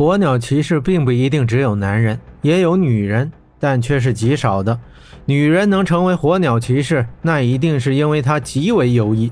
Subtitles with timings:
[0.00, 4.80] 火鸟骑士并不一定只有男人，也有女人，但却是极少的。
[5.26, 9.30] 女人能成为火鸟骑士，那一定是因为她极为优异。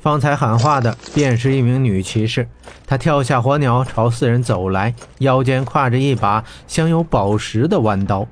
[0.00, 2.48] 方才喊话的便是一名女骑士，
[2.84, 8.26] 她跳下火鸟，朝四人走来，腰间挎着一把镶有宝石的弯刀。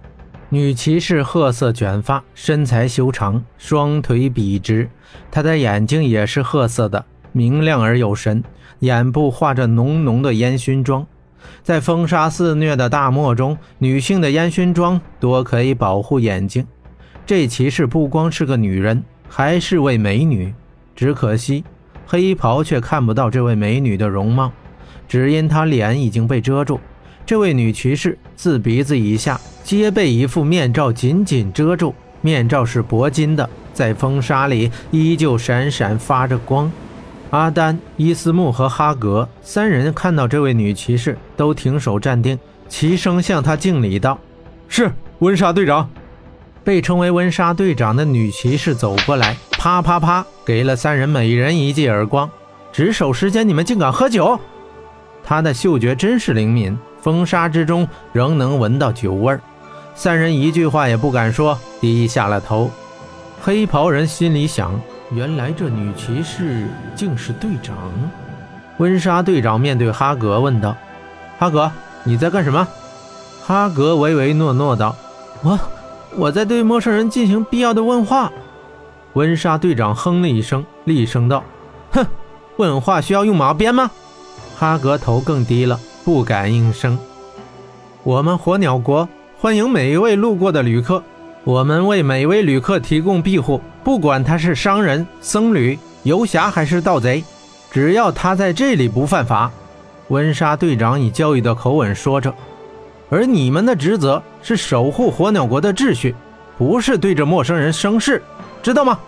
[0.49, 4.91] 女骑士褐色卷发，身材修长，双腿笔直。
[5.31, 8.43] 她的眼睛也是褐色的，明亮而有神，
[8.81, 11.07] 眼部画着浓浓的烟熏妆。
[11.63, 16.67] 在风沙肆虐的大漠中，女性的烟熏妆多可以保护眼睛。
[17.25, 20.55] 这骑士不光是个女人，还是位美女。
[20.95, 21.65] 只可惜，
[22.07, 24.53] 黑袍却看不到这位美女的容貌，
[25.09, 26.81] 只因她脸已经被遮住。
[27.27, 36.71] 这位女骑士自鼻子以下皆被一副面罩紧紧遮住，面罩是铂金的，在风沙里依旧闪闪发着光。
[37.31, 44.19] 阿丹、伊斯木和哈格三人看到这位女骑士，都停手站定，齐声向她敬礼道
[44.69, 45.89] ：“是温莎队长。”
[46.63, 52.29] 被称为温莎队长的女骑士走过来，啪啪啪，给了三人每人一记耳光。
[52.73, 54.39] 值守时间，你们竟敢喝酒！
[55.23, 59.41] 她的嗅觉真是灵敏，风沙之中仍能闻到酒味儿。
[59.95, 62.71] 三人一句话也不敢说，低下了头。
[63.41, 64.79] 黑袍人心里想：
[65.13, 67.77] 原来这女骑士竟是队长。
[68.79, 70.77] 温莎队长面对哈格问道
[71.39, 71.71] ：“哈格，
[72.05, 72.67] 你在干什么？”
[73.47, 74.95] 哈格唯唯诺诺道
[75.43, 75.59] ：“我……”
[76.17, 78.33] 我在对陌生人进行必要的问话。
[79.13, 81.45] 温莎队长哼了一声，厉声道
[81.93, 82.07] ：“哼，
[82.57, 83.91] 问话需要用马鞭吗？”
[84.57, 86.99] 哈格头更低了，不敢应声。
[88.03, 89.07] 我们火鸟国
[89.39, 91.03] 欢迎每一位路过的旅客，
[91.45, 97.23] 我们为每位旅客提供庇护，不管他是商人、僧侣、游侠还是盗贼，
[97.71, 99.49] 只要他在这里不犯法。
[100.09, 102.35] 温莎队长以教育的口吻说着。
[103.11, 106.17] 而你们的职责是守护火鸟国的秩序，
[106.59, 108.21] 不是对着陌生人生事，
[108.61, 108.99] 知道吗？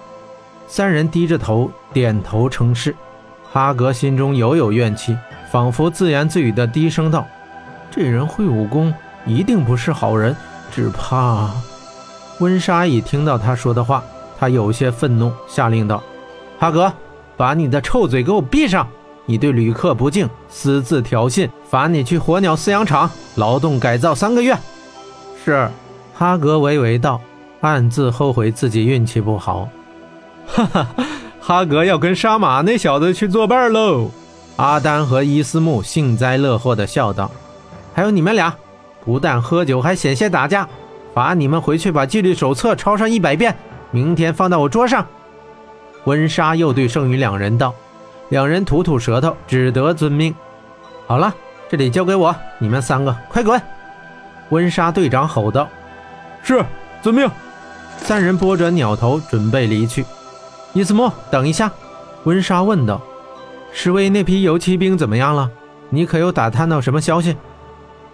[0.68, 2.94] 三人低着头点头称是。
[3.50, 5.18] 哈格心中犹有怨气，
[5.50, 7.26] 仿佛自言自语的低声道
[7.90, 8.94] ：“这人会武功，
[9.26, 10.36] 一定不是好人，
[10.70, 11.50] 只怕……”
[12.38, 14.04] 温莎已听到他说的话，
[14.38, 16.02] 他有些愤怒，下令道
[16.58, 16.92] ：“哈格，
[17.36, 18.86] 把你的臭嘴给我闭上！”
[19.26, 24.56] 你对旅客不敬，私自挑衅，罚你去火鸟饲养场劳动改造三个月。
[25.44, 25.68] 是，
[26.14, 27.20] 哈格微微道，
[27.60, 29.68] 暗自后悔自己运气不好。
[30.46, 30.86] 哈哈，
[31.40, 34.10] 哈格要跟杀马那小子去作伴喽。
[34.56, 37.30] 阿丹和伊斯木幸灾乐祸地笑道
[37.92, 38.54] ：“还有你们俩，
[39.04, 40.66] 不但喝酒，还险些打架，
[41.12, 43.54] 罚你们回去把纪律手册抄上一百遍，
[43.90, 45.06] 明天放到我桌上。”
[46.04, 47.74] 温莎又对剩余两人道。
[48.30, 50.34] 两人吐吐舌头，只得遵命。
[51.06, 51.34] 好了，
[51.68, 53.60] 这里交给我，你们三个快滚！
[54.50, 55.66] 温莎队长吼道
[56.44, 56.62] ：“是，
[57.02, 57.26] 遵命。”
[57.96, 60.04] 三人拨转鸟头，准备离去。
[60.74, 61.72] 伊斯莫，等一下！
[62.24, 63.00] 温莎问道
[63.72, 65.50] ：“侍卫那批游骑兵怎么样了？
[65.88, 67.34] 你可有打探到什么消息？”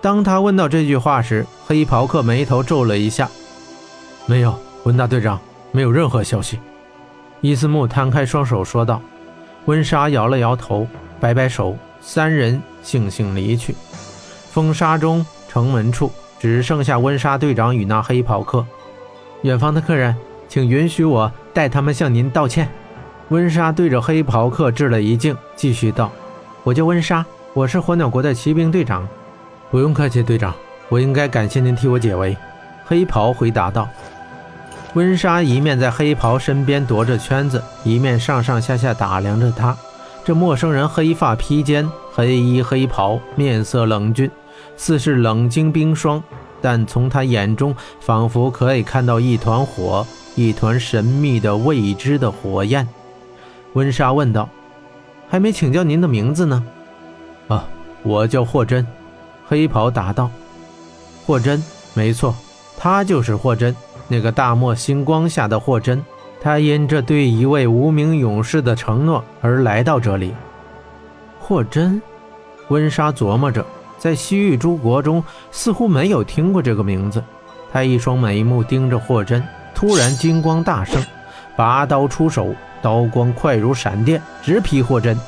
[0.00, 3.28] 当他问到这句话时，黑袍客眉头皱了一下
[4.26, 5.40] ：“没有，温大队长，
[5.74, 6.60] 没有任何消息。”
[7.42, 9.02] 伊斯木摊开双手说道。
[9.66, 10.86] 温莎摇了摇头，
[11.18, 13.74] 摆摆手，三人悻悻离去。
[14.50, 18.64] 风沙中，城门处只剩下温莎队长与那黑袍客。
[19.40, 20.14] 远方的客人，
[20.48, 22.68] 请允许我代他们向您道歉。
[23.30, 26.12] 温莎对着黑袍客致了一敬，继续道
[26.62, 27.24] ：“我叫温莎，
[27.54, 29.08] 我是火鸟国的骑兵队长。”
[29.72, 30.54] 不用客气，队长，
[30.90, 32.36] 我应该感谢您替我解围。”
[32.84, 33.88] 黑袍回答道。
[34.94, 39.76] 温莎一面在黑袍身边踱着圈子，一面上上下下打量着他。
[40.24, 44.30] 这陌生人黑发披肩，黑衣黑袍，面色冷峻，
[44.76, 46.22] 似是冷晶冰霜。
[46.62, 50.06] 但从他眼中，仿佛可以看到一团火，
[50.36, 52.88] 一团神秘的未知的火焰。
[53.72, 54.48] 温莎问道
[55.28, 56.64] ：“还没请教您的名字呢。
[57.48, 57.66] ”“啊，
[58.04, 58.86] 我叫霍真。”
[59.46, 60.30] 黑袍答道。
[61.26, 61.62] “霍真，
[61.94, 62.34] 没错，
[62.78, 63.74] 他就是霍真。”
[64.08, 66.02] 那个大漠星光下的霍真，
[66.40, 70.34] 他因着对一位无名勇士的承诺而来到这里。
[71.40, 72.00] 霍真，
[72.68, 73.64] 温莎琢磨着，
[73.98, 77.22] 在西域诸国中似乎没有听过这个名字。
[77.72, 79.42] 他一双美目盯着霍真，
[79.74, 81.02] 突然金光大盛，
[81.56, 85.18] 拔刀出手，刀光快如闪电，直劈霍真。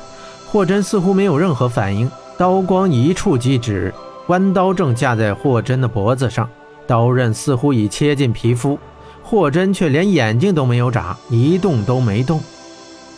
[0.49, 3.93] 霍真似乎没有任何反应，刀光一触即止，
[4.27, 6.49] 弯刀正架在霍真的脖子上。
[6.87, 8.79] 刀刃似乎已切进皮肤，
[9.21, 12.39] 霍真却连眼睛都没有眨，一动都没动。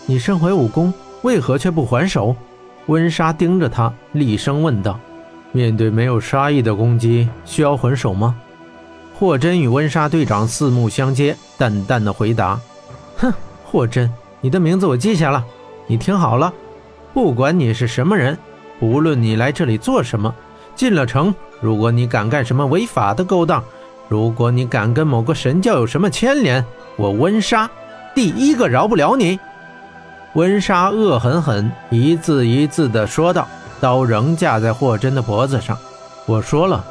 [0.05, 2.35] 你身怀武功，为何却不还手？
[2.87, 4.99] 温莎盯着他，厉声问道。
[5.51, 8.35] 面对没有杀意的攻击，需要还手吗？
[9.17, 12.59] 霍真与温莎队长四目相接，淡淡的回答
[13.17, 13.31] ：“哼，
[13.63, 14.11] 霍真，
[14.41, 15.45] 你的名字我记下了。
[15.87, 16.53] 你听好了，
[17.13, 18.37] 不管你是什么人，
[18.79, 20.33] 无论你来这里做什么，
[20.75, 23.63] 进了城，如果你敢干什么违法的勾当，
[24.07, 26.63] 如果你敢跟某个神教有什么牵连，
[26.95, 27.69] 我温莎
[28.15, 29.39] 第一个饶不了你。”
[30.35, 33.47] 温莎恶狠狠一字一字地说道。
[33.81, 35.77] 刀仍架在霍真的脖子上。
[36.25, 36.83] 我说了，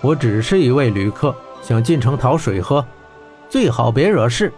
[0.00, 2.82] 我只是一位旅客，想进城讨水喝，
[3.50, 4.50] 最好别惹事。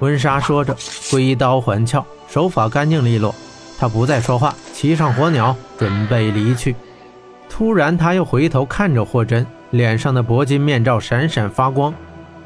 [0.00, 0.74] 温莎说着，
[1.12, 3.34] 挥刀还鞘，手法干净利落。
[3.78, 6.74] 他不再说话，骑上火鸟，准备离去。
[7.56, 11.94] 突然，他又回头看着霍真，脸上的铂金面罩闪闪发光。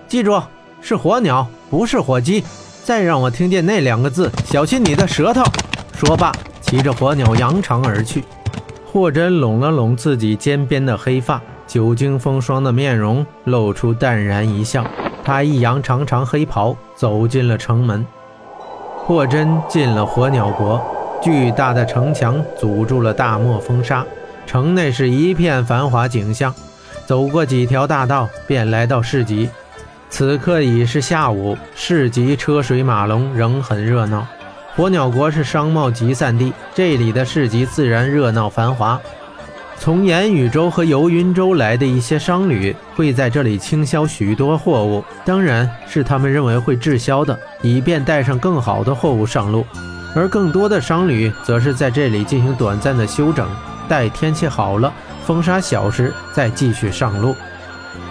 [0.06, 0.38] 记住，
[0.82, 2.44] 是火鸟，不是火鸡。
[2.84, 5.42] 再让我听见那两个字，小心你的舌头！
[5.94, 8.22] 说罢，骑着火鸟扬长而去。
[8.84, 14.84] 霍真拢了拢自己肩边的黑发，久经风霜的面容露出淡然一笑。
[15.24, 18.04] 他一扬长长黑袍，走进了城门。
[19.06, 20.78] 霍真进了火鸟国，
[21.22, 24.04] 巨大的城墙阻住了大漠风沙，
[24.48, 26.54] 城内是一片繁华景象。
[27.04, 29.50] 走过几条大道，便来到市集。
[30.08, 34.26] 此刻已是下午，市集车水马龙，仍很热闹。
[34.74, 38.98] 火鸟国是商贸集散地，这里的市集自然热闹繁华。
[39.78, 49.66] 从言语州和游云州来的一些商旅会在这里倾销许多货物，当然是他们认为会滞销的，以便带上更好的货物上路。
[50.16, 53.46] 而更多的商旅则是在这里进行短暂的休整，
[53.88, 54.92] 待天气好了，
[55.26, 57.34] 风沙小时再继续上路。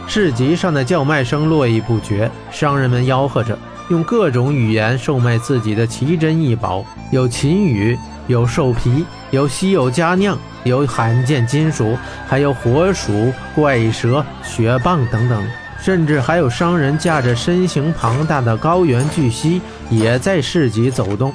[0.08, 3.58] 市集上的叫卖声络绎不绝，商人们吆喝着。
[3.90, 7.98] 用各种语言售卖自己的奇珍异宝，有秦羽，
[8.28, 11.98] 有兽皮，有稀有佳酿，有罕见金属，
[12.28, 15.42] 还有火鼠、怪蛇、雪棒等等，
[15.80, 21.34] 甚至还有商人驾着身形庞大的高原巨蜥也在市集走动。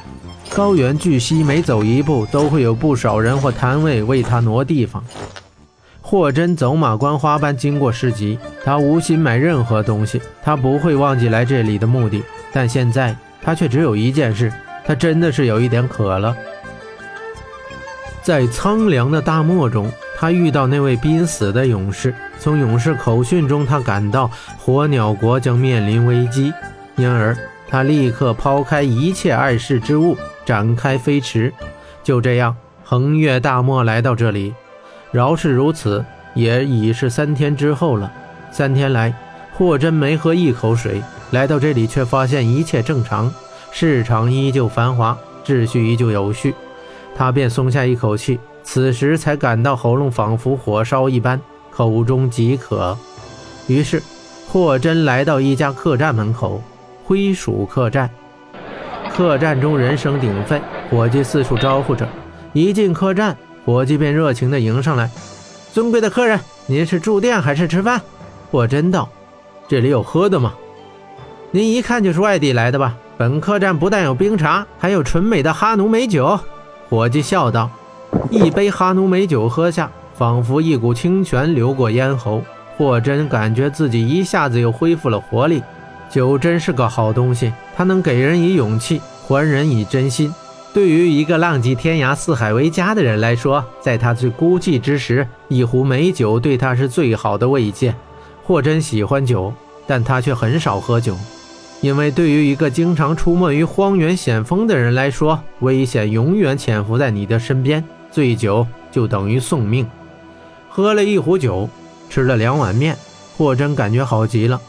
[0.50, 5.02] 高原巨蜥每走一步，都会有不少人或摊位为他挪地方。
[6.00, 12.22] 霍真走马观花般经过市集，他无心买任何东西，他不会忘记来这里的目的。
[12.52, 14.52] 但现在他却只有一件事，
[14.84, 16.36] 他真的是有一点渴了。
[18.22, 22.14] 在苍凉的大漠中，他遇到那位濒死的勇士。
[22.38, 26.52] 从勇士口讯中，他感到火鸟国将面临危机，
[26.96, 27.34] 因而
[27.68, 31.52] 他立刻抛开一切碍事之物，展开飞驰，
[32.02, 34.54] 就这样横越大漠来到这里。
[35.10, 36.04] 饶是如此，
[36.34, 38.12] 也已是三天之后了。
[38.50, 39.14] 三天来，
[39.54, 41.02] 霍真没喝一口水。
[41.30, 43.32] 来到这里，却发现一切正常，
[43.70, 46.54] 市场依旧繁华，秩序依旧有序，
[47.16, 48.38] 他便松下一口气。
[48.64, 51.40] 此时才感到喉咙仿佛火烧一般，
[51.70, 52.96] 口中极渴。
[53.66, 54.02] 于是，
[54.48, 56.62] 霍真来到一家客栈门口，
[57.04, 58.08] 灰鼠客栈。
[59.14, 60.60] 客栈中人声鼎沸，
[60.90, 62.08] 伙计四处招呼着。
[62.54, 65.10] 一进客栈，伙计便热情地迎上来
[65.70, 68.00] ：“尊贵的客人，您是住店还是吃饭？”
[68.50, 69.06] 霍真道
[69.68, 70.54] ：“这里有喝的吗？”
[71.52, 72.94] 您一看就是外地来的吧？
[73.18, 76.40] 本客栈不但有冰茶，还有纯美的哈奴美酒。
[76.88, 77.70] 伙计笑道。
[78.30, 82.42] 一杯哈奴美酒喝下，仿佛一股清泉流过咽喉。
[82.78, 85.62] 霍真感觉自己一下子又恢复了活力。
[86.12, 90.31] 酒真是个好东西，它能给人以勇气，还人以真心。
[90.74, 97.94] 对于一个浪迹天涯、四海为家的人来说，在他最孤寂之时，一壶美酒对他是最好的慰藉。
[98.44, 99.50] 霍真喜欢酒，
[99.86, 101.16] 但他却很少喝酒。
[101.81, 107.82] 因为对于一个经常出没于荒原险峰的人来说，危险永远潜伏在你的身边。
[108.10, 109.88] 醉酒就等于送命。
[110.69, 111.66] 喝了一壶酒，
[112.10, 112.94] 吃了两碗面，
[113.38, 114.60] 霍真感觉好极了。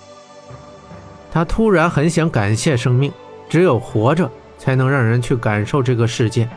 [1.33, 3.11] 他突然很想感谢生命，
[3.49, 6.47] 只有活着才能让人去感受这个世界。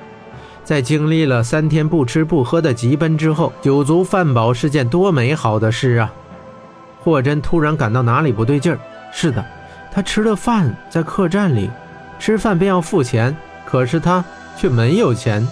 [0.64, 6.12] 在经历了三天不吃不喝的疾奔之后，酒足饭饱是件多美好的事啊！
[7.00, 8.78] 霍真突然感到哪里不对劲儿。
[9.11, 9.42] 是的。
[9.90, 11.71] 他吃了饭，在客栈里
[12.18, 14.23] 吃饭便要付钱，可是他
[14.59, 15.49] 却没有钱。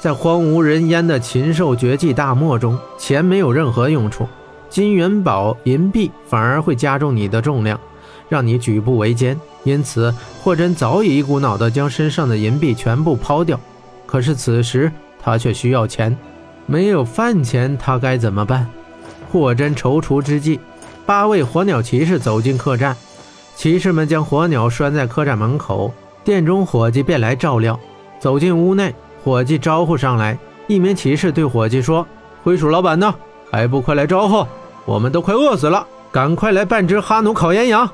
[0.00, 4.28] 在荒无人烟的禽兽绝迹大漠中，钱没有任何用处，
[4.68, 7.80] 金元宝、银币反而会加重你的重量，
[8.28, 9.38] 让你举步维艰。
[9.64, 13.58] 因此，霍真早已一股脑地将身上的银币全部抛掉。
[14.06, 14.90] 可是此时
[15.22, 16.16] 他却需要钱，
[16.66, 18.66] 没有饭钱，他该怎么办？
[19.30, 20.58] 霍真踌躇之际，
[21.04, 22.96] 八位火鸟骑士走进客栈。
[23.54, 25.92] 骑士们将火鸟拴在客栈门口，
[26.24, 27.78] 店中伙计便来照料。
[28.20, 30.38] 走进屋内，伙计招呼上来。
[30.66, 32.06] 一名骑士对伙计说
[32.44, 33.14] ：“灰鼠老板呢？
[33.50, 34.46] 还不快来招呼！
[34.84, 37.90] 我们都快饿死了，赶快来半只哈努烤岩羊。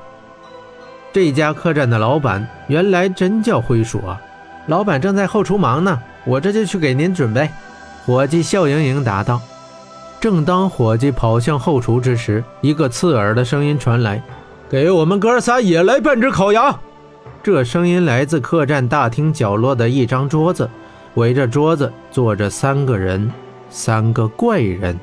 [1.15, 4.21] 这家客栈的老板原来真叫灰鼠啊！
[4.67, 7.49] 老板正在后厨忙呢，我这就去给您准备。
[8.05, 9.39] 伙计笑盈盈答道。
[10.19, 14.21] 正当伙计跑向后厨之时，一个刺耳的声音传来
[14.67, 16.77] ：“给我们哥仨也来半只烤羊。”
[17.41, 20.69] 这声音来自客栈大厅角落的一张桌子，
[21.13, 23.31] 围着桌子坐着三个人，
[23.69, 24.99] 三个怪人。